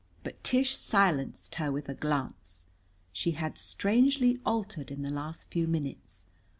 But 0.23 0.43
Tish 0.43 0.75
silenced 0.77 1.53
her 1.61 1.71
with 1.71 1.87
a 1.87 1.93
glance. 1.93 2.65
She 3.13 3.33
had 3.33 3.55
strangely 3.59 4.39
altered 4.43 4.89
in 4.89 5.03
the 5.03 5.11
last 5.11 5.51
few 5.51 5.67
minutes. 5.67 6.25